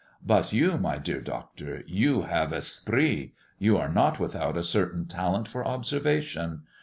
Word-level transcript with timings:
But 0.25 0.51
you, 0.51 0.79
my 0.79 0.97
dear 0.97 1.21
doctor, 1.21 1.83
you 1.85 2.21
have 2.23 2.51
esprit, 2.51 3.35
you 3.59 3.77
are 3.77 3.87
not 3.87 4.19
without 4.19 4.57
a 4.57 4.63
certain 4.63 5.05
talent 5.05 5.47
for 5.47 5.63
observation. 5.63 6.63